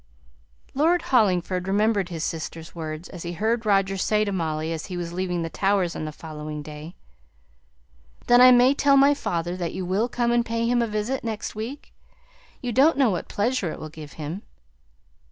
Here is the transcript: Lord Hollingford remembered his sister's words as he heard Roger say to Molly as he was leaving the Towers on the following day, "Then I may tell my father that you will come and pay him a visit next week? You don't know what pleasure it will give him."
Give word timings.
Lord 0.73 1.03
Hollingford 1.13 1.67
remembered 1.67 2.09
his 2.09 2.23
sister's 2.23 2.73
words 2.73 3.07
as 3.09 3.21
he 3.21 3.33
heard 3.33 3.67
Roger 3.67 3.97
say 3.97 4.25
to 4.25 4.31
Molly 4.31 4.73
as 4.73 4.87
he 4.87 4.97
was 4.97 5.13
leaving 5.13 5.43
the 5.43 5.49
Towers 5.51 5.95
on 5.95 6.05
the 6.05 6.11
following 6.11 6.63
day, 6.63 6.95
"Then 8.25 8.41
I 8.41 8.49
may 8.51 8.73
tell 8.73 8.97
my 8.97 9.13
father 9.13 9.55
that 9.57 9.75
you 9.75 9.85
will 9.85 10.09
come 10.09 10.31
and 10.31 10.43
pay 10.43 10.65
him 10.67 10.81
a 10.81 10.87
visit 10.87 11.23
next 11.23 11.53
week? 11.53 11.93
You 12.63 12.71
don't 12.71 12.97
know 12.97 13.11
what 13.11 13.29
pleasure 13.29 13.71
it 13.71 13.77
will 13.79 13.89
give 13.89 14.13
him." 14.13 14.41